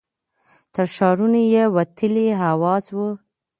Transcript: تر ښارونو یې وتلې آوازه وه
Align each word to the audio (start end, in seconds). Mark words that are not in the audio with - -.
تر 0.73 0.85
ښارونو 0.95 1.39
یې 1.53 1.63
وتلې 1.75 2.25
آوازه 2.51 2.91
وه 2.97 3.09